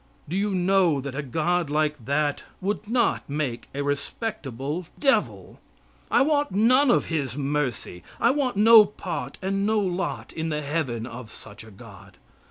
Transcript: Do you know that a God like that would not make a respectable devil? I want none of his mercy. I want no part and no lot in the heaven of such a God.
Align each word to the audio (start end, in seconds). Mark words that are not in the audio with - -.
Do 0.27 0.35
you 0.35 0.55
know 0.55 0.99
that 0.99 1.13
a 1.13 1.21
God 1.21 1.69
like 1.69 2.05
that 2.05 2.43
would 2.59 2.87
not 2.89 3.29
make 3.29 3.69
a 3.75 3.83
respectable 3.83 4.87
devil? 4.99 5.59
I 6.09 6.23
want 6.23 6.49
none 6.51 6.89
of 6.89 7.05
his 7.05 7.35
mercy. 7.37 8.01
I 8.19 8.31
want 8.31 8.57
no 8.57 8.83
part 8.83 9.37
and 9.43 9.63
no 9.63 9.79
lot 9.79 10.33
in 10.33 10.49
the 10.49 10.63
heaven 10.63 11.05
of 11.05 11.29
such 11.29 11.63
a 11.63 11.69
God. 11.69 12.17